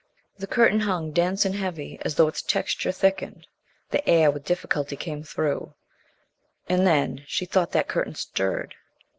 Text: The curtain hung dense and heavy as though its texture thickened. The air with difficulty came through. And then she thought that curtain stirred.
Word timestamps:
The 0.39 0.47
curtain 0.47 0.79
hung 0.79 1.11
dense 1.11 1.45
and 1.45 1.53
heavy 1.53 1.99
as 2.01 2.15
though 2.15 2.27
its 2.27 2.41
texture 2.41 2.91
thickened. 2.91 3.45
The 3.91 4.03
air 4.09 4.31
with 4.31 4.43
difficulty 4.45 4.95
came 4.95 5.21
through. 5.21 5.75
And 6.67 6.87
then 6.87 7.23
she 7.27 7.45
thought 7.45 7.71
that 7.73 7.87
curtain 7.87 8.15
stirred. 8.15 8.73